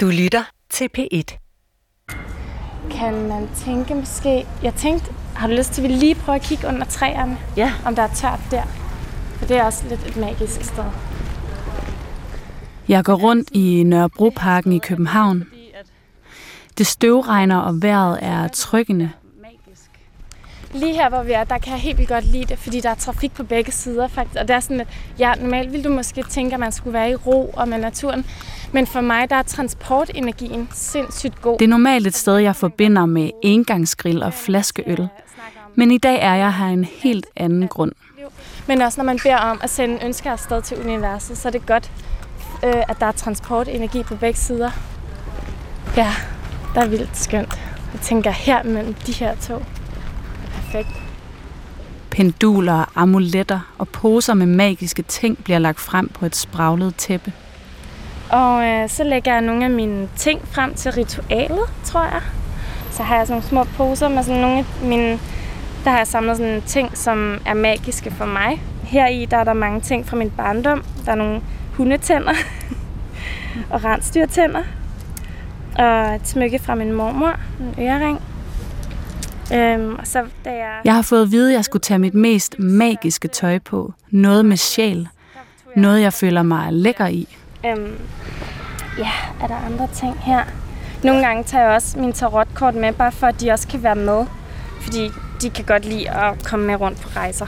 [0.00, 1.38] Du lytter til P1.
[2.90, 4.46] Kan man tænke måske...
[4.62, 7.38] Jeg tænkte, har du lyst til, at vi lige prøver at kigge under træerne?
[7.56, 7.72] Ja.
[7.86, 8.62] Om der er tørt der.
[9.36, 10.84] For det er også lidt et magisk sted.
[12.88, 15.44] Jeg går rundt i Nørrebroparken i København.
[16.78, 19.10] Det støvregner, og vejret er trykkende.
[20.74, 22.90] Lige her, hvor vi er, der kan jeg helt vildt godt lide det, fordi der
[22.90, 24.40] er trafik på begge sider faktisk.
[24.40, 24.88] Og det er sådan, at
[25.18, 28.24] ja, normalt ville du måske tænke, at man skulle være i ro og med naturen.
[28.72, 31.58] Men for mig, der er transportenergien sindssygt god.
[31.58, 35.08] Det er normalt et sted, jeg forbinder med engangsgrill og flaskeøl.
[35.74, 37.92] Men i dag er jeg her en helt anden grund.
[38.66, 41.66] Men også når man beder om at sende ønsker afsted til universet, så er det
[41.66, 41.92] godt,
[42.64, 44.70] øh, at der er transportenergi på begge sider.
[45.96, 46.14] Ja,
[46.74, 47.60] der er vildt skønt.
[47.92, 49.64] Jeg tænker her mellem de her to.
[50.54, 50.88] Perfekt.
[52.10, 57.32] Penduler, amuletter og poser med magiske ting bliver lagt frem på et spraglet tæppe.
[58.30, 62.22] Og øh, så lægger jeg nogle af mine ting frem til ritualet, tror jeg.
[62.90, 65.18] Så har jeg sådan nogle små poser med sådan nogle af mine...
[65.84, 68.62] Der har jeg samlet sådan ting, som er magiske for mig.
[68.82, 70.84] Her i der er der mange ting fra min barndom.
[71.04, 71.40] Der er nogle
[71.72, 72.32] hundetænder
[73.72, 74.62] og rensdyrtænder.
[75.78, 78.20] Og et smykke fra min mormor, en ørering.
[79.54, 80.80] Øhm, og så da jeg...
[80.84, 83.92] Jeg har fået at vide, at jeg skulle tage mit mest magiske tøj på.
[84.10, 85.08] Noget med sjæl.
[85.76, 87.37] Noget, jeg føler mig lækker i.
[87.66, 87.98] Øhm,
[88.98, 89.10] ja,
[89.42, 90.44] er der andre ting her?
[91.04, 93.94] Nogle gange tager jeg også min tarotkort med, bare for at de også kan være
[93.94, 94.26] med.
[94.80, 95.10] Fordi
[95.42, 97.46] de kan godt lide at komme med rundt på rejser.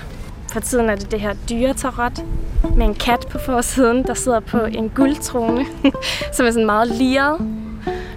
[0.52, 2.24] For tiden er det det her dyre tarot
[2.76, 5.66] med en kat på forsiden, der sidder på en guldtrone,
[6.34, 7.40] som er sådan meget liret.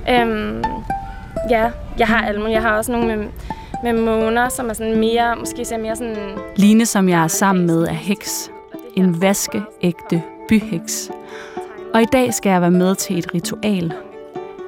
[0.10, 0.64] Øhm,
[1.50, 3.28] ja, jeg har alle Jeg har også nogle med,
[3.84, 6.18] med måner, som er sådan mere, måske ser mere sådan...
[6.56, 8.52] Line, som jeg er sammen med, er heks.
[8.96, 11.12] En vaskeægte byheks.
[11.94, 13.94] Og i dag skal jeg være med til et ritual.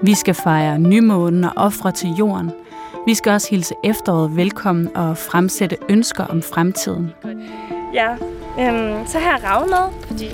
[0.01, 2.51] Vi skal fejre nymånen og ofre til jorden.
[3.05, 7.11] Vi skal også hilse efteråret velkommen og fremsætte ønsker om fremtiden.
[7.93, 8.11] Ja,
[8.59, 10.29] øhm, så har jeg rav med, fordi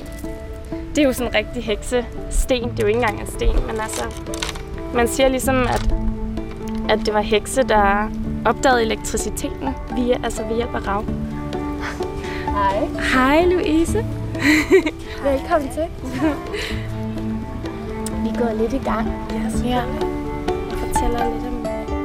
[0.96, 2.70] det er jo sådan en rigtig heksesten.
[2.72, 4.04] Det er jo ikke engang en sten, men altså...
[4.94, 5.94] Man siger ligesom, at,
[6.90, 8.12] at det var hekse, der
[8.46, 11.06] opdagede elektriciteten via, altså ved hjælp af rav.
[12.46, 12.88] Hej.
[13.14, 14.06] Hej Louise.
[15.24, 15.84] Velkommen til.
[18.24, 19.08] Vi går lidt i gang.
[19.08, 19.64] Yes.
[19.66, 19.70] Ja.
[19.70, 21.62] Jeg fortæller lidt om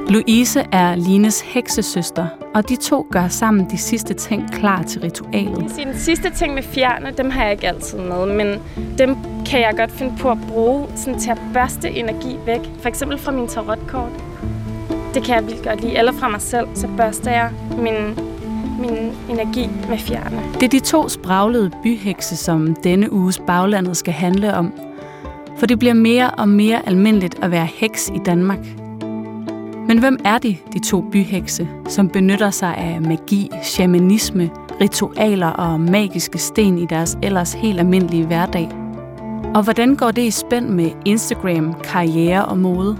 [0.09, 5.63] Louise er Lines heksesøster, og de to gør sammen de sidste ting klar til ritualet.
[5.63, 8.61] Jeg sige, den sidste ting med fjerne, dem har jeg ikke altid med, men
[8.99, 9.17] dem
[9.47, 12.61] kan jeg godt finde på at bruge sådan til at børste energi væk.
[12.81, 14.11] For eksempel fra min tarotkort.
[15.15, 15.99] Det kan jeg vildt godt lide.
[15.99, 18.19] Eller fra mig selv, så børster jeg min,
[18.79, 20.43] min energi med fjerne.
[20.55, 24.73] Det er de to spraglede byhekse, som denne uges baglandet skal handle om.
[25.59, 28.67] For det bliver mere og mere almindeligt at være heks i Danmark.
[29.89, 34.51] Men hvem er de, de to byhekse, som benytter sig af magi, shamanisme,
[34.81, 38.69] ritualer og magiske sten i deres ellers helt almindelige hverdag?
[39.55, 42.97] Og hvordan går det i spænd med Instagram, karriere og mode?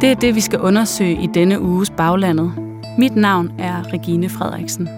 [0.00, 2.69] Det er det, vi skal undersøge i denne uges baglandet.
[2.98, 4.88] Mit navn er Regine Frederiksen.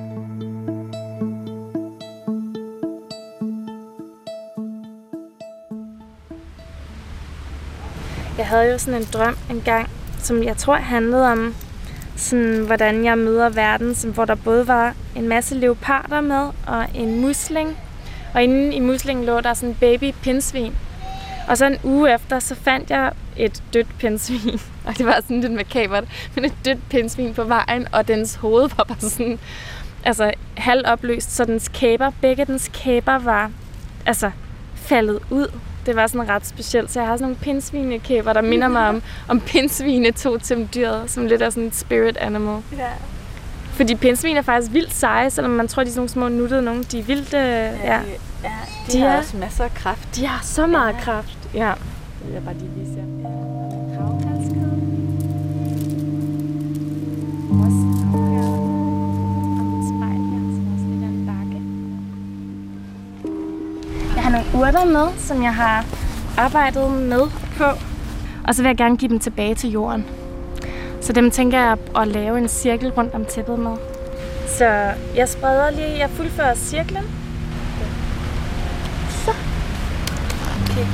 [8.38, 9.88] Jeg havde jo sådan en drøm engang,
[10.18, 11.54] som jeg tror handlede om,
[12.16, 16.86] sådan, hvordan jeg møder verden, som, hvor der både var en masse leoparder med og
[16.94, 17.76] en musling.
[18.34, 20.74] Og inde i muslingen lå der sådan en baby pindsvin.
[21.48, 24.60] Og så en uge efter, så fandt jeg et dødt pindsvin.
[24.86, 26.04] Og det var sådan lidt makabert,
[26.34, 29.38] men et dødt pindsvin på vejen, og dens hoved var bare sådan,
[30.04, 33.50] altså halvopløst, så dens kæber, begge dens kæber var
[34.06, 34.30] altså
[34.74, 35.46] faldet ud.
[35.86, 39.02] Det var sådan ret specielt, så jeg har sådan nogle pindsvinekæber, der minder mig om,
[39.28, 42.62] om pindsvine to til dyret, som lidt er sådan et spirit animal.
[42.78, 42.86] Ja.
[43.72, 46.62] Fordi pindsvin er faktisk vildt seje, selvom man tror, de er sådan nogle små nuttede
[46.62, 46.82] nogen.
[46.82, 47.70] De er vildt, øh, ja.
[47.84, 48.00] ja.
[48.86, 50.16] De, De har er- også masser af kraft.
[50.16, 51.00] De har så meget Ja.
[51.00, 51.38] kraft.
[51.54, 51.72] Ja.
[52.28, 53.51] Det er bare de vise jer.
[64.62, 65.84] Urter med, som jeg har
[66.36, 67.22] arbejdet med
[67.56, 67.64] på.
[68.48, 70.06] Og så vil jeg gerne give dem tilbage til jorden.
[71.00, 73.76] Så dem tænker jeg at lave en cirkel rundt om tæppet med.
[74.46, 74.64] Så
[75.16, 77.02] jeg spreder lige, jeg fuldfører cirklen.
[79.24, 79.30] Så.
[80.70, 80.86] Okay.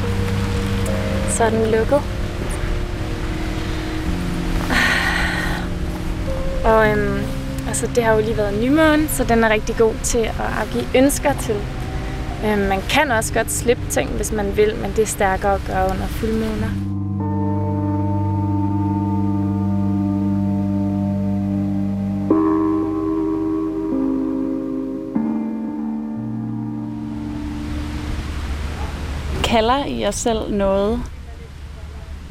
[1.28, 2.02] Så er den lukket.
[6.64, 7.22] Og øhm,
[7.68, 10.84] altså, det har jo lige været nymåne, så den er rigtig god til at afgive
[10.94, 11.56] ønsker til.
[12.44, 15.60] Øhm, man kan også godt slippe ting, hvis man vil, men det er stærkere at
[15.66, 16.68] gøre under fuldmåner.
[29.44, 31.02] Kalder I jer selv noget?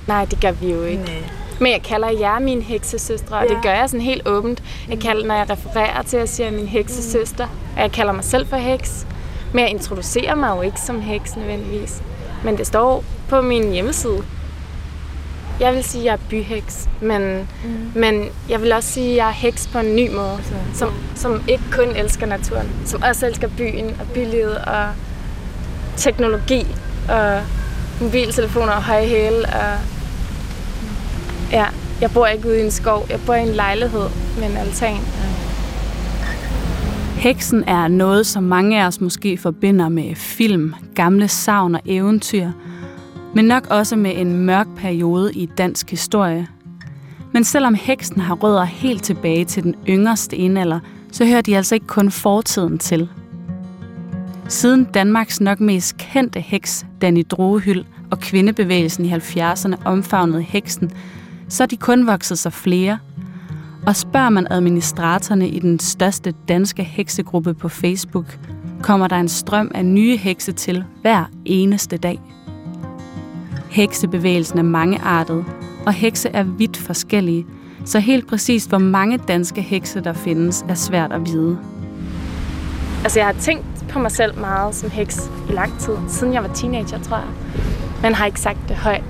[0.07, 1.03] Nej, det gør vi jo ikke.
[1.03, 1.23] Nej.
[1.59, 3.53] Men jeg kalder jer min heksesøster, og ja.
[3.53, 4.63] det gør jeg sådan helt åbent.
[4.87, 5.01] Jeg mm.
[5.01, 8.47] kalder, når jeg refererer til, at jeg siger min heksesøster, og jeg kalder mig selv
[8.47, 9.07] for heks.
[9.53, 12.01] Men jeg introducerer mig jo ikke som heks nødvendigvis.
[12.43, 14.23] Men det står på min hjemmeside.
[15.59, 17.91] Jeg vil sige, at jeg er byheks, men, mm.
[17.95, 20.39] men jeg vil også sige, at jeg er heks på en ny måde,
[20.73, 24.85] som, som ikke kun elsker naturen, som også elsker byen og bylivet og
[25.97, 26.67] teknologi
[27.09, 27.41] og
[28.01, 29.45] mobiltelefoner og høje hæle.
[29.45, 29.79] Og,
[31.51, 31.65] ja,
[32.01, 34.09] jeg bor ikke ude i en skov, jeg bor i en lejlighed
[34.39, 34.97] med en altan.
[37.17, 42.51] Heksen er noget, som mange af os måske forbinder med film, gamle savn og eventyr–
[43.37, 46.47] men nok også med en mørk periode i dansk historie.
[47.33, 50.79] Men selvom heksen har rødder helt tilbage til den yngre stenalder,
[51.11, 53.09] så hører de altså ikke kun fortiden til.
[54.47, 60.91] Siden Danmarks nok mest kendte heks, Danny Drogehyld, og kvindebevægelsen i 70'erne omfavnede heksen,
[61.49, 62.99] så er de kun vokset sig flere.
[63.87, 68.39] Og spørger man administratorerne i den største danske heksegruppe på Facebook,
[68.81, 72.19] kommer der en strøm af nye hekse til hver eneste dag.
[73.69, 75.45] Heksebevægelsen er mangeartet,
[75.85, 77.45] og hekse er vidt forskellige,
[77.85, 81.57] så helt præcist hvor mange danske hekse der findes, er svært at vide.
[83.03, 86.43] Altså jeg har tænkt på mig selv meget som heks i lang tid, siden jeg
[86.43, 87.27] var teenager, tror jeg.
[88.01, 89.03] Men har ikke sagt det højt.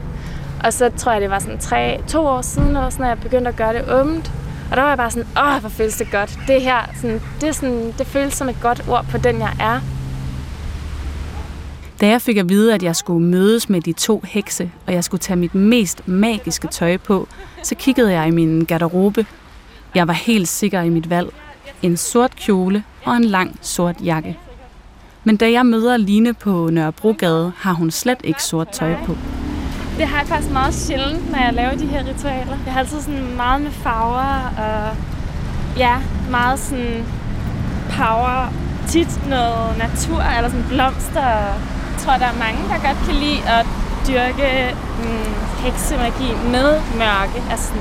[0.63, 3.19] Og så tror jeg, det var sådan tre, to år siden, eller sådan, at jeg
[3.19, 4.31] begyndte at gøre det åbent.
[4.71, 6.39] Og der var jeg bare sådan, åh, hvor føles det godt.
[6.47, 9.53] Det her, sådan, det, er sådan, det føles som et godt ord på den, jeg
[9.59, 9.79] er.
[12.01, 15.03] Da jeg fik at vide, at jeg skulle mødes med de to hekse, og jeg
[15.03, 17.27] skulle tage mit mest magiske tøj på,
[17.63, 19.25] så kiggede jeg i min garderobe.
[19.95, 21.33] Jeg var helt sikker i mit valg.
[21.81, 24.37] En sort kjole og en lang sort jakke.
[25.23, 29.17] Men da jeg møder Line på Nørrebrogade, har hun slet ikke sort tøj på.
[29.97, 32.57] Det har jeg faktisk meget sjældent, når jeg laver de her ritualer.
[32.65, 34.95] Jeg har altid sådan meget med farver og
[35.77, 35.95] ja,
[36.29, 37.05] meget sådan
[37.89, 38.53] power.
[38.87, 41.53] Tit noget natur eller sådan blomster
[41.97, 43.65] tror, der er mange, der godt kan lide at
[44.07, 45.33] dyrke mm,
[45.63, 47.43] heksemagi med mørke.
[47.51, 47.73] Altså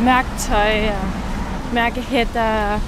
[0.00, 1.08] mørkt tøj og
[1.74, 2.80] mørke hætter.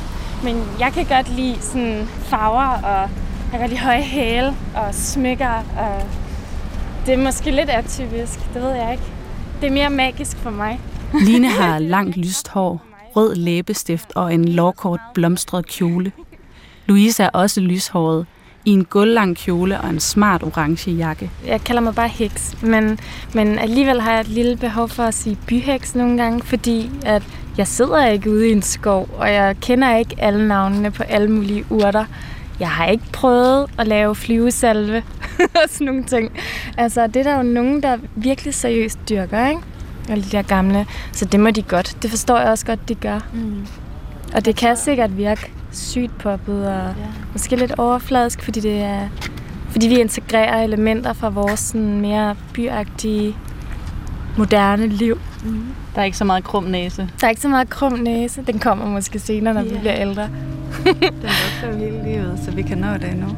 [0.42, 4.94] Men jeg kan godt lide sådan farver, og jeg kan godt lide høje hæle og
[4.94, 5.54] smykker.
[5.78, 6.02] Og
[7.06, 9.04] det er måske lidt atypisk, det ved jeg ikke.
[9.60, 10.80] Det er mere magisk for mig.
[11.26, 12.82] Line har langt lyst hår,
[13.16, 16.12] rød læbestift og en lovkort blomstret kjole.
[16.86, 18.26] Louise er også lyshåret,
[18.64, 21.30] i en gulvlang kjole og en smart orange jakke.
[21.46, 22.98] Jeg kalder mig bare heks, men,
[23.34, 27.22] men alligevel har jeg et lille behov for at sige byheks nogle gange, fordi at
[27.56, 31.30] jeg sidder ikke ude i en skov, og jeg kender ikke alle navnene på alle
[31.30, 32.04] mulige urter.
[32.60, 35.02] Jeg har ikke prøvet at lave flyvesalve
[35.62, 36.32] og sådan nogle ting.
[36.78, 39.60] Altså, det er der jo nogen, der virkelig seriøst dyrker, ikke?
[40.08, 40.86] Alle de der gamle.
[41.12, 41.96] Så det må de godt.
[42.02, 43.18] Det forstår jeg også godt, de gør.
[43.32, 43.66] Mm.
[44.34, 47.06] Og det kan sikkert virke sygt poppet og ja.
[47.32, 49.08] måske lidt overfladisk, fordi det er
[49.74, 53.36] fordi vi integrerer elementer fra vores sådan, mere byagtige,
[54.38, 55.18] moderne liv.
[55.44, 55.64] Mm.
[55.94, 57.08] Der er ikke så meget krum næse.
[57.20, 58.42] Der er ikke så meget krum næse.
[58.46, 59.74] Den kommer måske senere, når yeah.
[59.74, 60.28] vi bliver ældre.
[60.84, 63.28] Den vokser jo hele livet, så vi kan nå det endnu.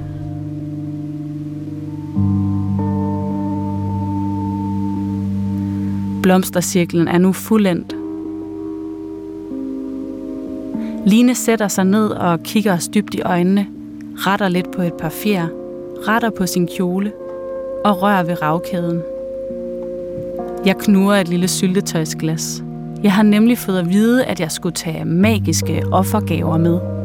[6.23, 7.95] Blomstercirklen er nu fuldendt,
[11.07, 13.67] Line sætter sig ned og kigger os dybt i øjnene,
[14.17, 15.47] retter lidt på et par fjer,
[16.09, 17.13] retter på sin kjole
[17.85, 19.03] og rører ved ravkæden.
[20.65, 22.63] Jeg knurrer et lille syltetøjsglas.
[23.03, 26.96] Jeg har nemlig fået at vide, at jeg skulle tage magiske offergaver med.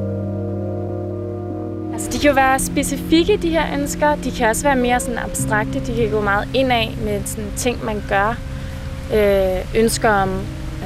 [2.22, 4.16] Kan jo være specifikke, de her ønsker.
[4.16, 5.80] De kan også være mere sådan abstrakte.
[5.86, 8.38] De kan gå meget indad med sådan ting, man gør.
[9.14, 10.30] Øh, ønsker om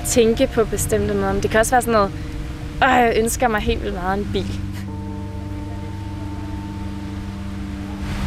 [0.01, 1.33] at tænke på bestemte måder.
[1.33, 2.11] Men det kan også være sådan noget
[2.81, 4.59] og jeg ønsker mig helt vildt meget en bil.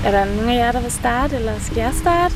[0.04, 2.34] Er der nogen af jer, der vil starte, eller skal jeg starte?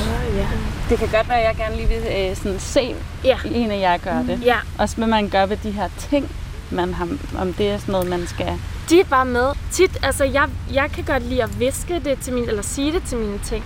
[0.00, 0.46] Oh, ja.
[0.90, 2.94] Det kan godt være, at jeg gerne lige vil øh, sådan se
[3.24, 3.38] ja.
[3.44, 4.40] en af jer gøre det.
[4.44, 4.56] Ja.
[4.78, 6.30] Også hvad man gør ved de her ting,
[6.70, 7.08] man har,
[7.38, 8.46] om det er sådan noget, man skal...
[8.90, 9.52] De er bare med.
[9.72, 13.02] Tit, altså jeg, jeg kan godt lide at viske det til min, eller sige det
[13.02, 13.64] til mine ting.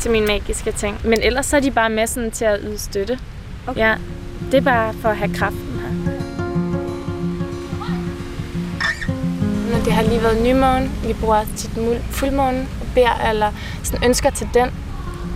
[0.00, 0.96] Til mine magiske ting.
[1.04, 3.18] Men ellers så er de bare med sådan til at yde støtte.
[3.66, 3.80] Okay.
[3.80, 3.94] Ja.
[4.50, 5.92] Det er bare for at have kraften her.
[9.72, 11.70] Når det har lige været nymåne, vi bruger tit
[12.10, 14.68] fuldmåne og beder, eller sådan ønsker til den,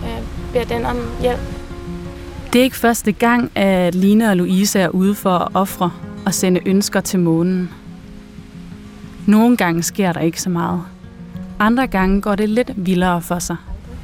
[0.02, 0.22] øh,
[0.52, 1.40] beder den om hjælp.
[2.52, 5.90] Det er ikke første gang, at Line og Louise er ude for at ofre
[6.26, 7.70] og sende ønsker til månen.
[9.26, 10.82] Nogle gange sker der ikke så meget.
[11.58, 13.56] Andre gange går det lidt vildere for sig.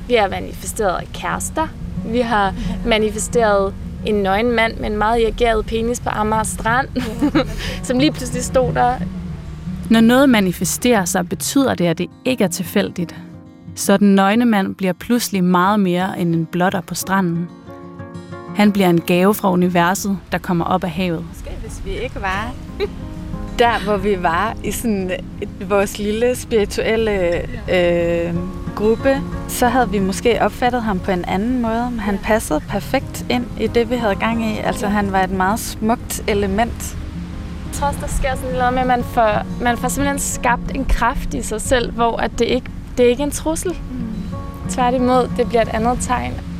[0.08, 1.68] Vi har manifesteret kærester.
[2.06, 2.54] Vi har
[2.86, 3.74] manifesteret
[4.06, 6.88] en nøgen mand med en meget irrigeret penis på Amager Strand,
[7.86, 8.94] som lige pludselig stod der.
[9.90, 13.16] Når noget manifesterer sig, betyder det, at det ikke er tilfældigt.
[13.74, 17.48] Så den nøgne mand bliver pludselig meget mere end en blotter på stranden.
[18.56, 21.24] Han bliver en gave fra universet, der kommer op af havet.
[21.72, 22.52] Hvis vi ikke var
[23.58, 25.10] der, hvor vi var i sådan
[25.40, 28.34] et, vores lille spirituelle øh,
[28.76, 31.88] gruppe, så havde vi måske opfattet ham på en anden måde.
[31.90, 34.58] Men han passede perfekt ind i det, vi havde gang i.
[34.58, 36.96] Altså han var et meget smukt element.
[37.66, 40.74] Jeg tror også, der sker sådan noget med, at man får, man får simpelthen skabt
[40.74, 43.70] en kraft i sig selv, hvor at det ikke det er ikke en trussel.
[43.70, 44.68] Mm.
[44.70, 46.51] Tværtimod, det bliver et andet tegn.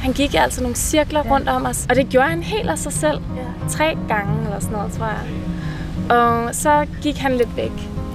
[0.00, 1.30] Han gik altså nogle cirkler ja.
[1.30, 3.20] rundt om os, og det gjorde han helt af sig selv.
[3.36, 3.68] Ja.
[3.68, 5.24] Tre gange eller sådan noget, tror jeg.
[6.18, 7.72] Og så gik han lidt væk,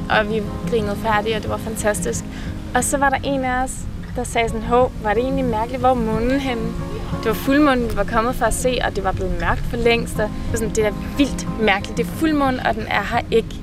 [0.09, 2.25] og vi grinede færdigt, og det var fantastisk.
[2.75, 3.71] Og så var der en af os,
[4.15, 6.63] der sagde sådan, hov, var det egentlig mærkeligt, hvor månen henne?
[7.17, 9.77] Det var fuldmånen, vi var kommet for at se, og det var blevet mørkt for
[9.77, 10.19] længst.
[10.19, 11.97] Og det, var sådan, det er vildt mærkeligt.
[11.97, 13.55] Det er fuldmånen, og den er her ikke.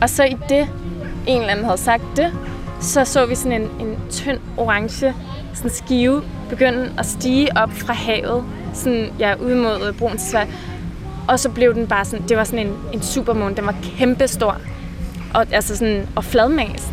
[0.00, 0.68] Og så i det,
[1.26, 2.32] en eller anden havde sagt det,
[2.80, 5.14] så så vi sådan en, en tynd orange
[5.54, 10.52] sådan skive begynde at stige op fra havet, sådan, ja, ud mod broen til Sverige.
[11.28, 14.56] Og så blev den bare sådan, det var sådan en, en supermåne, den var kæmpestor.
[15.34, 16.92] Og, altså sådan, og fladmast.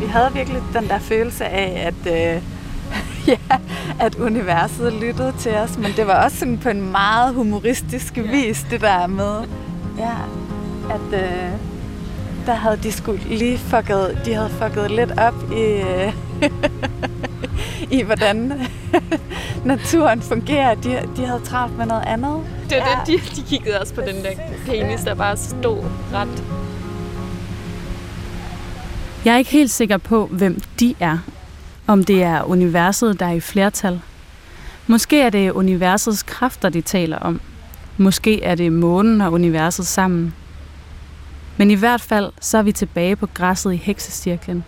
[0.00, 2.42] Vi havde virkelig den der følelse af, at, øh,
[3.28, 3.56] ja,
[4.00, 8.66] at universet lyttede til os, men det var også sådan på en meget humoristisk vis,
[8.70, 9.44] det der med,
[9.98, 10.14] ja,
[10.90, 11.50] at, øh,
[12.46, 15.82] der havde de skulle lige fucket, de havde fucket lidt op i,
[17.98, 18.52] i hvordan
[19.64, 20.74] naturen fungerer.
[20.74, 22.44] De, de havde travlt med noget andet.
[22.70, 23.12] Det var ja.
[23.12, 24.30] det, de, de kiggede også på den der
[24.66, 26.44] penis, der bare stod ret.
[29.24, 31.18] Jeg er ikke helt sikker på, hvem de er.
[31.86, 34.00] Om det er universet, der er i flertal.
[34.86, 37.40] Måske er det universets kræfter, de taler om.
[37.96, 40.34] Måske er det månen og universet sammen.
[41.56, 44.64] Men i hvert fald, så er vi tilbage på græsset i heksecirklen.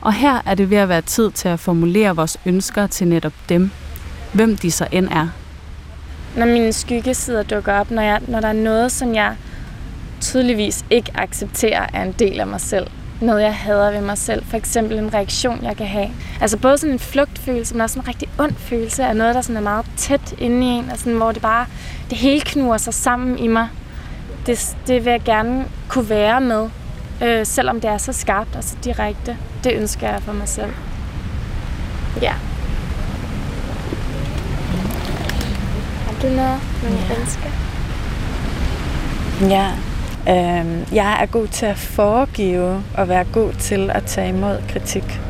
[0.00, 3.32] Og her er det ved at være tid til at formulere vores ønsker til netop
[3.48, 3.70] dem.
[4.32, 5.28] Hvem de så end er.
[6.36, 9.36] Når mine skyggesider dukker op, når, jeg, når der er noget, som jeg
[10.20, 12.86] tydeligvis ikke accepterer er en del af mig selv.
[13.20, 14.44] Noget, jeg hader ved mig selv.
[14.44, 16.10] For eksempel en reaktion, jeg kan have.
[16.40, 19.56] Altså både sådan en flugtfølelse, men også en rigtig ond følelse af noget, der sådan
[19.56, 20.90] er meget tæt inde i en.
[20.90, 21.66] og sådan, hvor det bare,
[22.10, 23.68] det hele knurrer sig sammen i mig
[24.48, 26.68] det, det vil jeg gerne kunne være med,
[27.22, 29.36] øh, selvom det er så skarpt og så direkte.
[29.64, 30.72] Det ønsker jeg for mig selv.
[32.22, 32.32] Ja.
[36.06, 37.20] Har du noget, du ja.
[37.20, 37.50] ønsker?
[39.40, 39.68] Ja.
[40.28, 45.20] Øhm, jeg er god til at foregive og være god til at tage imod kritik.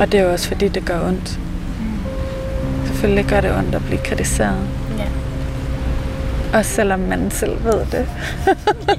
[0.00, 1.40] Og det er jo også fordi, det gør ondt.
[1.80, 2.86] Mm.
[2.86, 4.77] Selvfølgelig gør det ondt at blive kritiseret.
[6.54, 8.06] Og selvom man selv ved det.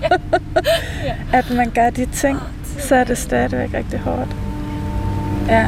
[1.38, 4.36] At man gør de ting, så er det stadigvæk rigtig hårdt.
[5.48, 5.68] Ja.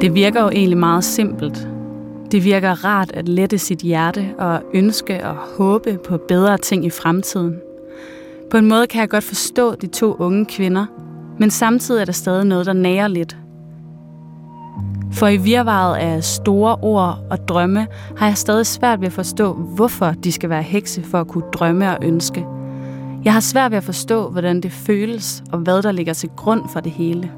[0.00, 1.68] Det virker jo egentlig meget simpelt.
[2.32, 6.90] Det virker rart at lette sit hjerte og ønske og håbe på bedre ting i
[6.90, 7.60] fremtiden.
[8.50, 10.86] På en måde kan jeg godt forstå de to unge kvinder,
[11.38, 13.36] men samtidig er der stadig noget, der nærer lidt–
[15.14, 19.52] for i virvaret af store ord og drømme har jeg stadig svært ved at forstå,
[19.52, 22.46] hvorfor de skal være hekse for at kunne drømme og ønske.
[23.24, 26.62] Jeg har svært ved at forstå, hvordan det føles, og hvad der ligger til grund
[26.72, 27.30] for det hele.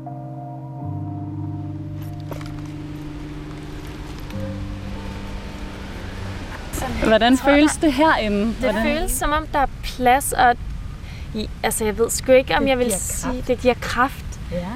[7.06, 8.46] Hvordan føles det herinde?
[8.46, 8.82] Det Hvordan?
[8.82, 10.54] føles som om, der er plads, og
[11.62, 14.40] altså, jeg ved sgu ikke, om det jeg vil sige, det giver kraft.
[14.52, 14.66] Ja.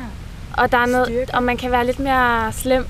[0.57, 2.87] Og der er noget, og man kan være lidt mere slem,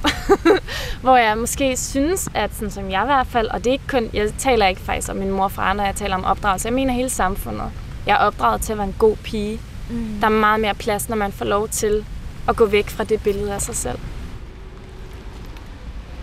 [1.02, 3.88] hvor jeg måske synes, at sådan som jeg i hvert fald, og det er ikke
[3.88, 6.69] kun, jeg taler ikke faktisk om min mor og far, når jeg taler om opdragelse,
[6.69, 7.71] jeg mener hele samfundet.
[8.07, 9.61] Jeg er opdraget til at være en god pige.
[9.90, 10.07] Mm.
[10.21, 12.05] Der er meget mere plads, når man får lov til
[12.49, 13.99] at gå væk fra det billede af sig selv.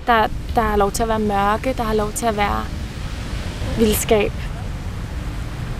[0.07, 2.65] Der, der er lov til at være mørke, der har lov til at være
[3.77, 4.31] vildskab,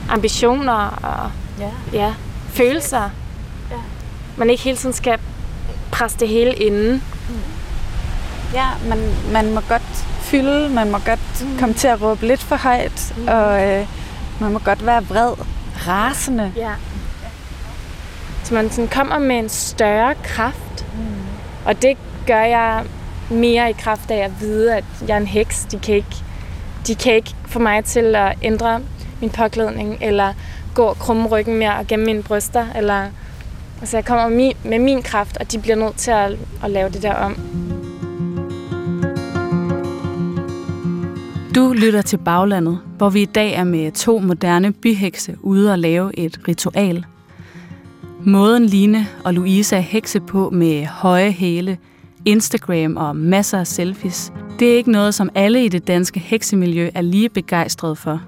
[0.10, 1.72] ambitioner og ja.
[1.94, 2.14] Ja,
[2.50, 3.10] følelser.
[3.72, 3.78] Ja.
[4.38, 5.20] Man ikke hele tiden skal
[5.98, 7.04] presse det hele inden.
[8.54, 9.00] Ja, man,
[9.32, 11.60] man må godt fylde, man må godt mm.
[11.60, 13.28] komme til at råbe lidt for højt, mm.
[13.28, 13.88] og øh,
[14.40, 15.34] man må godt være vred,
[15.88, 16.52] rasende.
[16.56, 16.72] Ja.
[18.44, 21.06] Så man sådan kommer med en større kraft, mm.
[21.66, 22.84] og det gør jeg
[23.30, 25.68] mere i kraft af at vide, at jeg er en heks.
[25.72, 26.24] De kan ikke,
[26.88, 28.82] de kan ikke få mig til at ændre
[29.22, 30.34] min påklædning, eller
[30.74, 33.06] gå og krumme ryggen mere og gemme mine bryster, eller
[33.80, 37.02] altså jeg kommer med min, kraft, og de bliver nødt til at, at lave det
[37.04, 37.36] der om.
[41.56, 45.80] Du lytter til Baglandet, hvor vi i dag er med to moderne byhekse ude og
[45.80, 47.06] lave et ritual.
[48.24, 51.78] Måden Line og Louise er hekse på med høje hæle,
[52.26, 56.90] Instagram og masser af selfies, det er ikke noget, som alle i det danske heksemiljø
[56.96, 58.22] er lige begejstret for.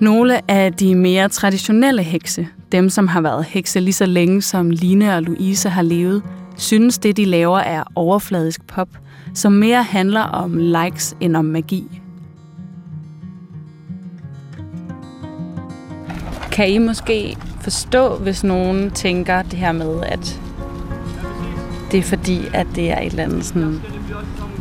[0.00, 4.70] Nogle af de mere traditionelle hekse, dem som har været hekse lige så længe som
[4.70, 6.22] Line og Louise har levet,
[6.56, 8.88] synes det de laver er overfladisk pop,
[9.34, 12.00] som mere handler om likes end om magi.
[16.52, 20.40] Kan I måske forstå, hvis nogen tænker det her med, at
[21.92, 23.80] det er fordi, at det er et eller andet sådan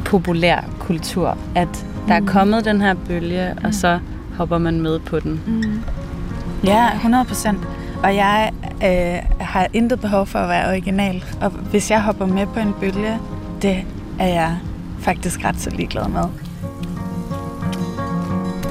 [0.06, 2.28] populær kultur, at der er mm.
[2.28, 4.00] kommet den her bølge, og så
[4.38, 5.42] hopper man med på den.
[5.48, 5.82] Mm.
[6.64, 7.60] Ja, 100 procent.
[8.04, 8.52] Og jeg
[8.84, 11.24] øh, har intet behov for at være original.
[11.42, 13.20] Og hvis jeg hopper med på en bølge,
[13.62, 13.84] det
[14.20, 14.58] er jeg
[15.00, 16.24] faktisk ret så ligeglad med.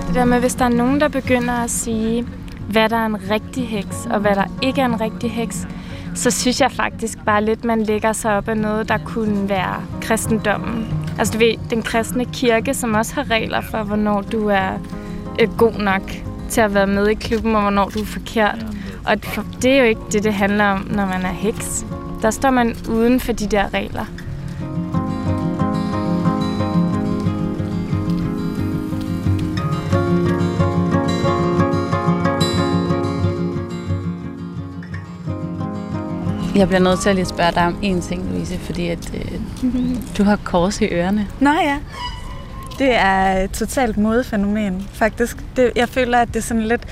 [0.06, 2.26] Det der med, hvis der er nogen, der begynder at sige,
[2.68, 5.66] hvad der er en rigtig heks, og hvad der ikke er en rigtig heks,
[6.14, 9.82] så synes jeg faktisk bare lidt, man lægger sig op af noget, der kunne være
[10.00, 10.88] kristendommen.
[11.18, 14.70] Altså du ved, den kristne kirke, som også har regler for, hvornår du er
[15.40, 16.02] øh, god nok
[16.48, 18.66] til at være med i klubben, og hvornår du er forkert.
[19.06, 19.16] Og
[19.62, 21.86] det er jo ikke det, det handler om, når man er heks.
[22.22, 24.04] Der står man uden for de der regler.
[36.54, 39.40] Jeg bliver nødt til at lige spørge dig om en ting, Louise, fordi at, øh,
[40.18, 41.28] du har kors i ørerne.
[41.40, 41.78] Nå ja.
[42.78, 45.36] Det er et totalt modefænomen, faktisk.
[45.56, 46.86] Det, jeg føler, at det er sådan lidt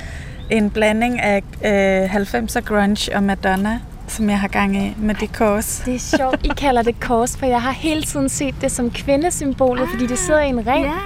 [0.50, 5.32] en blanding af øh, 90'er grunge og Madonna, som jeg har gang i med det
[5.32, 5.82] kors.
[5.84, 8.90] Det er sjovt, I kalder det kors, for jeg har hele tiden set det som
[8.90, 10.84] kvindesymbolet, ah, fordi det sidder i en ring.
[10.84, 10.96] Yeah.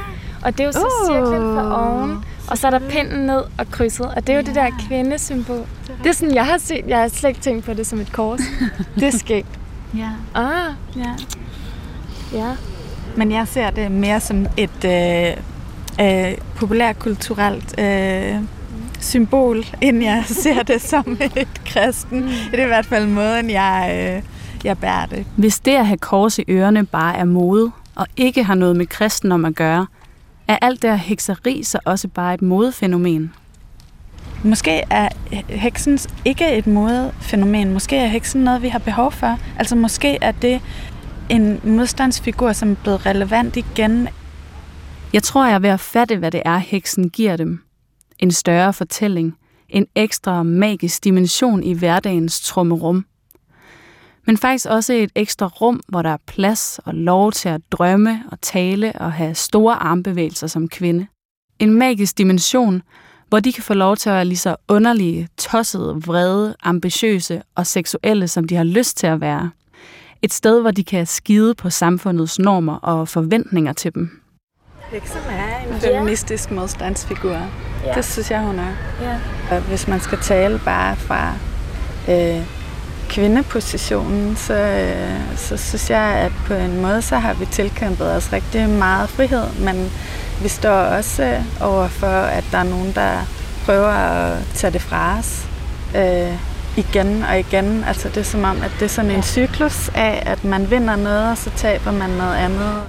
[0.44, 1.06] Og det er jo så uh.
[1.06, 2.24] cirklen for oven.
[2.50, 4.46] Og så er der pinden ned og krydset, og det er jo ja.
[4.46, 5.66] det der kvindesymbol.
[6.02, 8.12] Det er sådan, jeg har set, jeg har slet ikke tænkt på det som et
[8.12, 8.40] kors.
[8.94, 9.58] det er skægt.
[9.96, 10.08] Ja.
[10.34, 10.72] Ah.
[10.96, 11.14] Ja.
[12.32, 12.56] Ja.
[13.16, 15.36] Men jeg ser det mere som et øh,
[16.00, 18.36] øh, populærkulturelt øh,
[19.02, 22.20] symbol, end jeg ser det som et kristen.
[22.20, 22.28] Mm.
[22.50, 24.22] Det er i hvert fald måden, jeg, øh,
[24.64, 25.26] jeg bærer det.
[25.36, 28.86] Hvis det at have kors i ørerne bare er mode, og ikke har noget med
[28.86, 29.86] kristen om at gøre,
[30.48, 33.32] er alt det hekseri så også bare et modefænomen?
[34.44, 35.08] Måske er
[35.48, 37.72] heksens ikke et modefænomen.
[37.72, 39.38] Måske er heksen noget, vi har behov for.
[39.58, 40.60] Altså måske er det
[41.28, 44.08] en modstandsfigur, som er blevet relevant igen.
[45.12, 47.62] Jeg tror, jeg er ved at fatte, hvad det er, heksen giver dem.
[48.22, 49.36] En større fortælling.
[49.68, 53.04] En ekstra magisk dimension i hverdagens trummerum
[54.26, 58.22] men faktisk også et ekstra rum, hvor der er plads og lov til at drømme
[58.30, 61.06] og tale og have store armbevægelser som kvinde.
[61.58, 62.82] En magisk dimension,
[63.28, 67.66] hvor de kan få lov til at være lige så underlige, tossede, vrede, ambitiøse og
[67.66, 69.50] seksuelle, som de har lyst til at være.
[70.22, 74.20] Et sted, hvor de kan skide på samfundets normer og forventninger til dem.
[74.90, 77.36] Heksen er en feministisk modstandsfigur.
[77.84, 77.96] Yeah.
[77.96, 78.72] Det synes jeg, hun er.
[79.52, 79.62] Yeah.
[79.62, 81.32] Hvis man skal tale bare fra
[82.08, 82.42] øh,
[83.08, 88.32] kvindepositionen, så, øh, så synes jeg, at på en måde, så har vi tilkæmpet os
[88.32, 89.92] rigtig meget frihed, men
[90.42, 93.12] vi står også øh, over for, at der er nogen, der
[93.64, 95.46] prøver at tage det fra os
[95.96, 96.38] øh,
[96.76, 97.84] igen og igen.
[97.84, 100.96] Altså det er som om, at det er sådan en cyklus af, at man vinder
[100.96, 102.82] noget, og så taber man noget andet.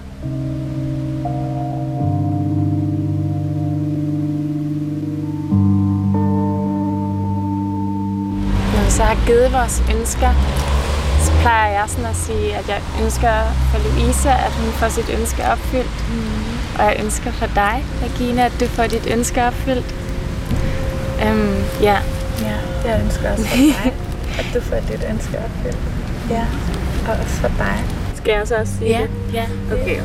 [8.98, 10.32] Så har givet vores ønsker,
[11.26, 13.34] så plejer jeg sådan at sige, at jeg ønsker
[13.70, 15.98] for Louise, at hun får sit ønske opfyldt.
[16.10, 16.80] Mm.
[16.80, 17.76] Og jeg ønsker for dig,
[18.06, 19.90] Regina, at du får dit ønske opfyldt.
[21.26, 21.98] Um, ja.
[22.50, 23.94] Ja, jeg ønsker også for dig,
[24.40, 25.82] at du får dit ønske opfyldt.
[26.30, 26.46] Ja,
[27.08, 27.78] og også for dig.
[28.16, 29.02] Skal jeg så også sige ja.
[29.02, 29.10] det?
[29.34, 29.46] Ja.
[29.74, 30.00] Okay,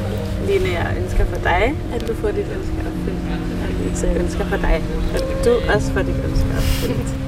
[0.46, 3.22] Line, jeg ønsker for dig, at du får dit ønske opfyldt.
[3.62, 4.82] Og Lisa, jeg ønsker for dig,
[5.14, 7.27] at du også får dit ønske opfyldt.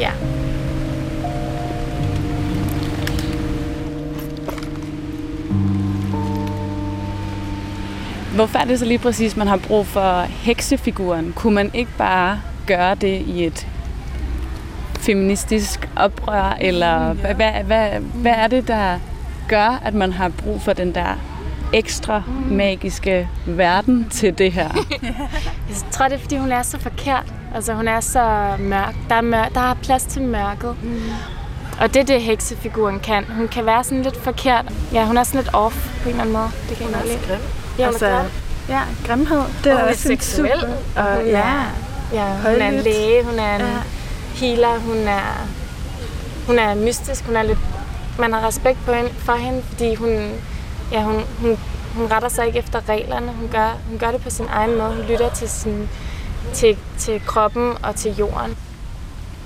[0.00, 0.10] Ja.
[8.34, 11.32] Hvorfor er det så lige præcis, man har brug for heksefiguren?
[11.36, 13.66] Kunne man ikke bare gøre det i et
[15.00, 17.12] feministisk oprør, eller ja.
[17.34, 18.98] hvad, hvad, hvad er det, der
[19.48, 21.18] gør, at man har brug for den der
[21.72, 24.68] ekstra magiske verden til det her?
[25.68, 27.34] Jeg tror, det er, fordi hun er så forkert.
[27.54, 28.94] Altså, hun er så mørk.
[29.08, 29.54] Der er, mørk.
[29.54, 30.76] der er plads til mørket.
[30.82, 31.00] Mm.
[31.80, 33.24] Og det er det, heksefiguren kan.
[33.24, 34.64] Hun kan være sådan lidt forkert.
[34.92, 36.50] Ja, hun er sådan lidt off på en eller anden måde.
[36.68, 37.38] Det kan Hun er jeg godt lide.
[37.78, 38.24] Ja, Altså, er.
[38.68, 39.42] Ja, grimhed.
[39.64, 40.60] Det er Hun er også en seksuel.
[40.60, 41.02] super.
[41.02, 41.64] Og ja, er-
[42.12, 43.66] Ja, hun er en læge, hun er en ja.
[44.34, 45.46] healer, hun er,
[46.46, 47.58] hun er mystisk, hun er lidt,
[48.18, 50.30] man har respekt på hende, for hende, fordi hun,
[50.92, 51.58] ja, hun, hun,
[51.96, 54.88] hun retter sig ikke efter reglerne, hun gør, hun gør det på sin egen måde,
[54.90, 55.88] hun lytter til, sin,
[56.54, 58.56] til, til kroppen og til jorden.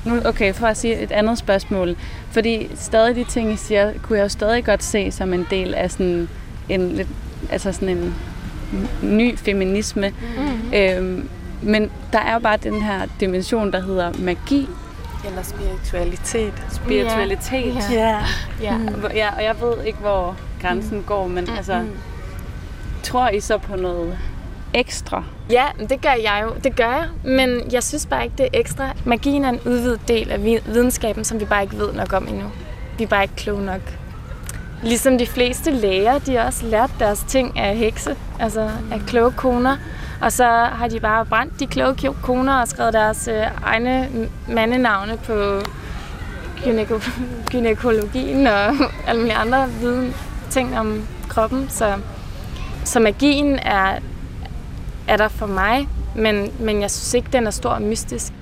[0.05, 1.97] Nu, okay, for at sige et andet spørgsmål.
[2.31, 5.75] Fordi stadig de ting, I siger, kunne jeg jo stadig godt se som en del
[5.75, 6.29] af sådan
[6.69, 7.09] en, lidt,
[7.51, 8.15] altså sådan en
[9.03, 10.09] ny feminisme.
[10.09, 10.75] Mm-hmm.
[10.75, 11.29] Øhm,
[11.63, 14.69] men der er jo bare den her dimension, der hedder magi.
[15.27, 16.53] eller spiritualitet.
[16.71, 17.75] Spiritualitet.
[17.91, 17.95] Ja.
[18.01, 18.19] Ja.
[18.63, 18.79] Ja.
[18.79, 19.05] Mm.
[19.15, 21.85] Ja, og jeg ved ikke, hvor grænsen går, men altså,
[23.03, 24.19] tror I så på noget
[24.75, 25.25] ekstra?
[25.51, 26.51] Ja, det gør jeg jo.
[26.65, 27.07] Det gør jeg.
[27.25, 28.89] Men jeg synes bare ikke, det er ekstra.
[29.05, 32.29] Magien er en udvidet del af vi- videnskaben, som vi bare ikke ved nok om
[32.29, 32.47] endnu.
[32.99, 33.81] Vi er bare ikke kloge nok.
[34.83, 38.61] Ligesom de fleste læger, de har også lært deres ting af hekse, altså
[38.93, 39.77] af kloge koner.
[40.21, 44.09] Og så har de bare brændt de kloge koner og skrevet deres øh, egne
[44.49, 45.61] mandenavne på
[46.65, 47.11] gynæko-
[47.51, 48.65] gynækologien og
[49.07, 50.15] alle mulige andre viden
[50.51, 51.67] ting om kroppen.
[51.71, 51.93] Så,
[52.85, 53.99] så magien er,
[55.09, 58.33] er der for mig, men, men jeg synes ikke, den er stor og mystisk.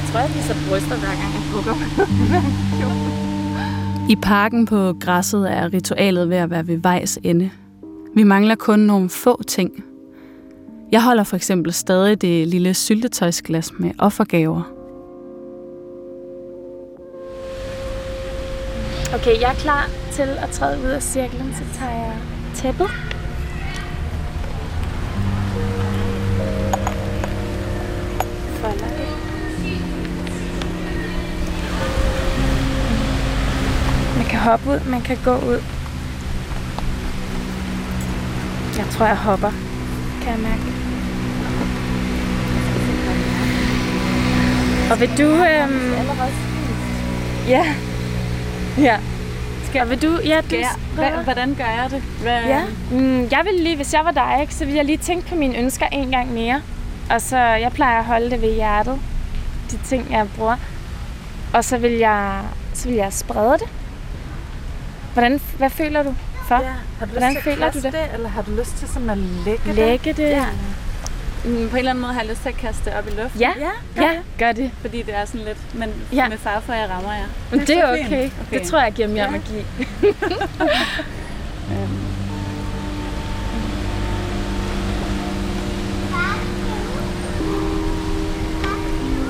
[0.00, 1.74] Jeg tror, jeg viser bryster, hver gang jeg hugger
[4.10, 7.50] I parken på græsset er ritualet ved at være ved vejs ende.
[8.16, 9.84] Vi mangler kun nogle få ting.
[10.92, 14.62] Jeg holder for eksempel stadig det lille syltetøjsglas med offergaver.
[19.14, 22.16] Okay, jeg er klar til at træde ud af cirklen, så tager jeg
[22.54, 23.13] tæppet.
[34.44, 35.62] Hoppe ud, man kan gå ud.
[38.78, 39.50] Jeg tror, jeg hopper.
[40.22, 40.62] Kan jeg mærke.
[44.90, 45.22] Og vil du...
[45.22, 45.92] Øhm...
[47.48, 47.64] Ja.
[48.78, 48.96] Ja.
[49.68, 50.18] Skal, og vil du...
[50.24, 50.56] Ja, du
[50.92, 51.22] spreder.
[51.22, 52.02] hvordan gør jeg det?
[52.22, 52.62] Hvad, Ja.
[52.90, 55.34] Mm, jeg vil lige, hvis jeg var dig, ikke, så ville jeg lige tænke på
[55.34, 56.62] mine ønsker en gang mere.
[57.10, 58.98] Og så, jeg plejer at holde det ved hjertet.
[59.70, 60.56] De ting, jeg bruger.
[61.52, 62.40] Og så vil jeg,
[62.74, 63.68] så vil jeg sprede det.
[65.14, 66.14] Hvordan, hvad føler du
[66.48, 66.54] for?
[66.54, 66.60] Ja.
[66.98, 68.04] Har du Hvordan lyst til at føler du kaste det?
[68.14, 69.74] Eller har du lyst til sådan at lægge det?
[69.74, 70.30] Lægge det?
[70.30, 70.44] Ja.
[71.44, 73.10] Mm, på en eller anden måde har jeg lyst til at kaste det op i
[73.10, 73.40] luften.
[73.40, 74.70] Ja, Ja, ja, gør det.
[74.80, 76.28] Fordi det er sådan lidt, men Ja.
[76.28, 77.26] med far for, at jeg rammer jer.
[77.50, 78.06] Men det er så okay.
[78.06, 78.30] okay.
[78.50, 79.30] Det tror jeg giver mere Ja.
[79.30, 79.64] magi.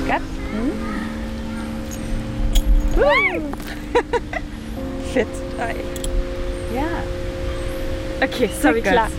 [0.07, 0.23] Godt.
[5.13, 5.44] Fedt.
[5.59, 5.75] Ej.
[6.73, 6.85] Ja.
[8.23, 9.09] Okay, så er vi er klar.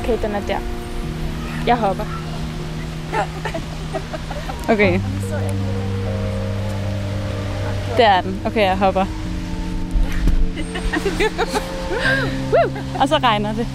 [0.00, 0.58] Okay, den er der.
[1.66, 2.04] Jeg hopper.
[4.68, 5.00] Okay.
[7.96, 8.40] Der er den.
[8.46, 9.04] Okay, jeg hopper.
[12.52, 12.70] Woo!
[13.00, 13.66] Og så regner det.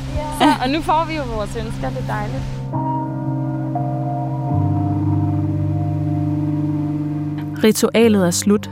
[0.41, 1.89] Så, og nu får vi jo vores ønsker.
[1.89, 2.43] Det er dejligt.
[7.63, 8.69] Ritualet er slut.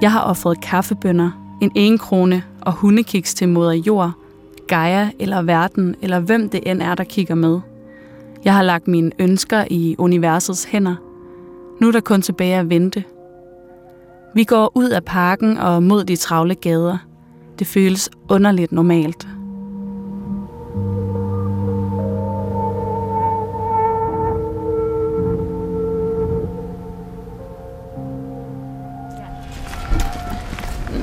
[0.00, 1.30] Jeg har offret kaffebønder,
[1.60, 4.12] en enkrone og hundekiks til moder jord,
[4.68, 7.60] Gaia eller verden, eller hvem det end er, der kigger med.
[8.44, 10.94] Jeg har lagt mine ønsker i universets hænder.
[11.80, 13.04] Nu er der kun tilbage at vente.
[14.34, 16.98] Vi går ud af parken og mod de travle gader.
[17.58, 19.28] Det føles underligt normalt.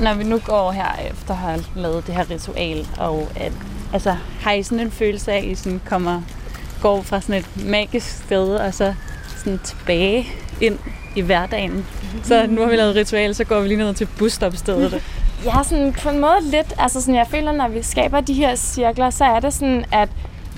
[0.04, 3.52] Når vi nu går her efter at have lavet det her ritual, og at,
[3.94, 6.22] altså, har I sådan en følelse af, at I sådan kommer,
[6.82, 8.94] går fra sådan et magisk sted, og så
[9.38, 10.28] sådan tilbage
[10.62, 10.80] ind
[11.16, 11.86] i hverdagen?
[12.24, 15.04] Så nu har vi lavet ritual, så går vi lige ned til busstopstedet.
[15.46, 18.56] Jeg sådan på en måde lidt, altså sådan, jeg føler, når vi skaber de her
[18.56, 20.10] cirkler, så er det sådan, at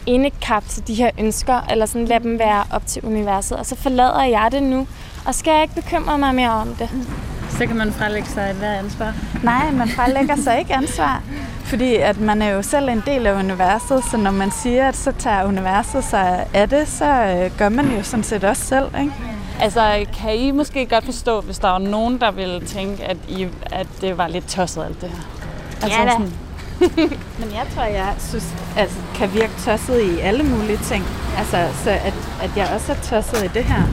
[0.05, 4.23] indekapsle de her ønsker, eller sådan lade dem være op til universet, og så forlader
[4.23, 4.87] jeg det nu,
[5.25, 6.89] og skal jeg ikke bekymre mig mere om det.
[7.57, 9.13] Så kan man frelægge sig et hver ansvar.
[9.43, 11.21] Nej, man frelægger sig ikke ansvar.
[11.63, 14.95] Fordi at man er jo selv en del af universet, så når man siger, at
[14.95, 18.85] så tager universet sig af det, så øh, gør man jo sådan set også selv.
[18.99, 19.13] Ikke?
[19.61, 23.47] Altså, kan I måske godt forstå, hvis der var nogen, der ville tænke, at, I,
[23.65, 25.17] at det var lidt tosset alt det her?
[25.83, 26.11] Altså, Ja da.
[26.11, 26.33] sådan,
[27.39, 31.03] Men jeg tror, jeg synes, altså, kan virke tosset i alle mulige ting.
[31.37, 33.83] Altså, så at, at jeg også er tosset i det her.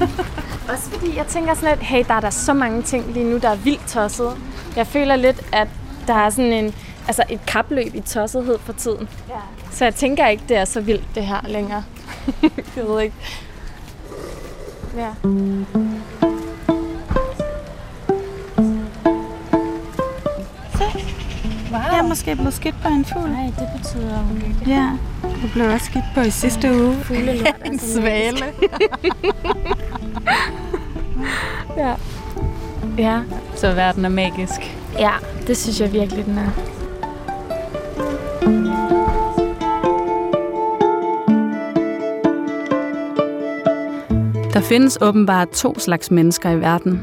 [0.68, 3.38] Også fordi jeg tænker sådan lidt, hey, der er der så mange ting lige nu,
[3.38, 4.36] der er vildt tosset.
[4.76, 5.68] Jeg føler lidt, at
[6.06, 6.74] der er sådan en,
[7.06, 9.08] altså et kapløb i tossethed for tiden.
[9.28, 9.34] Ja.
[9.70, 11.84] Så jeg tænker ikke, det er så vildt det her længere.
[12.76, 13.16] jeg ved ikke.
[14.96, 15.08] Ja.
[21.72, 21.80] Wow.
[21.80, 23.30] Jeg er måske blevet skidt på en fugl.
[23.30, 24.56] Nej, det betyder ulykke.
[24.66, 24.90] Ja,
[25.22, 26.94] jeg blev også skidt på i sidste uge.
[27.04, 28.44] Fuglelort er En svale.
[31.76, 31.94] Ja.
[32.98, 33.22] Ja.
[33.54, 34.76] så verden er magisk.
[34.98, 35.12] ja,
[35.46, 36.50] det synes jeg virkelig, den er.
[44.52, 47.00] Der findes åbenbart to slags mennesker i verden.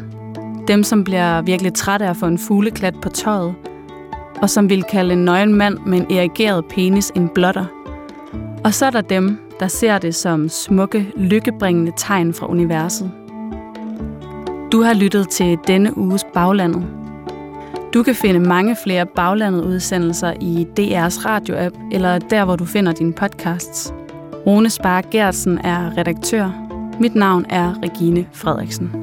[0.68, 3.56] Dem, som bliver virkelig trætte af at få en fugleklat på tøjet,
[4.42, 7.66] og som vil kalde en nøgen mand med en erigeret penis en blotter.
[8.64, 13.12] Og så er der dem, der ser det som smukke, lykkebringende tegn fra universet.
[14.74, 16.84] Du har lyttet til denne uges Baglandet.
[17.94, 23.14] Du kan finde mange flere Baglandet-udsendelser i DR's radio-app, eller der, hvor du finder dine
[23.14, 23.94] podcasts.
[24.48, 26.50] Rune Spar Gertsen er redaktør.
[27.00, 29.03] Mit navn er Regine Frederiksen.